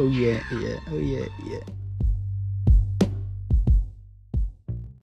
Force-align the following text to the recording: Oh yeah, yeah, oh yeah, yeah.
Oh 0.00 0.06
yeah, 0.06 0.40
yeah, 0.48 0.78
oh 0.92 0.98
yeah, 0.98 1.26
yeah. 1.42 1.58